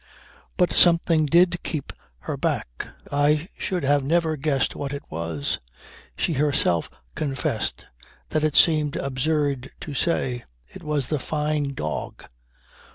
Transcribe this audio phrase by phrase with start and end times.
[0.57, 2.87] But something did keep her back.
[3.11, 5.59] I should have never guessed what it was.
[6.17, 7.87] She herself confessed
[8.29, 10.43] that it seemed absurd to say.
[10.69, 12.23] It was the Fyne dog.